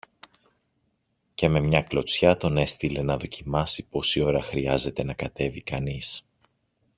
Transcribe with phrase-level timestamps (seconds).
[1.35, 6.25] και με μια κλωτσιά τον έστειλε να δοκιμάσει πόση ώρα χρειάζεται να κατέβει κανείς